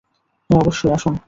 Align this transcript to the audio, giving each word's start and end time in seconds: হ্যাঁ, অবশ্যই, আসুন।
হ্যাঁ, 0.49 0.59
অবশ্যই, 0.61 0.91
আসুন। 0.93 1.15